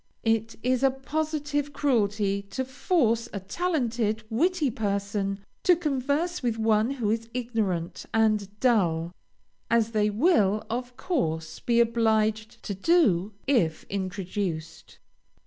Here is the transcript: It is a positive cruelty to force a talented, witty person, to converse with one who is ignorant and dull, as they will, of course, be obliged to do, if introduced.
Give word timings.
It 0.23 0.55
is 0.63 0.81
a 0.81 0.89
positive 0.89 1.73
cruelty 1.73 2.41
to 2.49 2.65
force 2.65 3.29
a 3.33 3.39
talented, 3.39 4.23
witty 4.31 4.71
person, 4.71 5.41
to 5.61 5.75
converse 5.75 6.41
with 6.41 6.57
one 6.57 6.89
who 6.89 7.11
is 7.11 7.29
ignorant 7.35 8.07
and 8.11 8.59
dull, 8.59 9.13
as 9.69 9.91
they 9.91 10.09
will, 10.09 10.65
of 10.71 10.97
course, 10.97 11.59
be 11.59 11.79
obliged 11.79 12.63
to 12.63 12.73
do, 12.73 13.33
if 13.45 13.83
introduced. 13.91 14.97